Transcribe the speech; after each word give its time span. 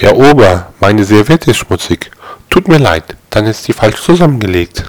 Herr 0.00 0.16
Ober, 0.16 0.72
meine 0.78 1.02
Serviette 1.02 1.50
ist 1.50 1.56
schmutzig. 1.56 2.12
Tut 2.48 2.68
mir 2.68 2.78
leid, 2.78 3.16
dann 3.30 3.46
ist 3.46 3.64
sie 3.64 3.72
falsch 3.72 4.00
zusammengelegt. 4.00 4.84